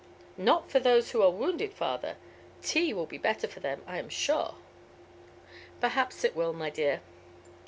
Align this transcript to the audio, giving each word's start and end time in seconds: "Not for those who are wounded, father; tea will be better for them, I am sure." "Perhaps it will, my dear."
"Not 0.37 0.71
for 0.71 0.79
those 0.79 1.11
who 1.11 1.21
are 1.21 1.29
wounded, 1.29 1.73
father; 1.75 2.15
tea 2.63 2.91
will 2.91 3.05
be 3.05 3.19
better 3.19 3.47
for 3.47 3.59
them, 3.59 3.83
I 3.85 3.99
am 3.99 4.09
sure." 4.09 4.55
"Perhaps 5.79 6.23
it 6.23 6.35
will, 6.35 6.53
my 6.53 6.71
dear." 6.71 7.01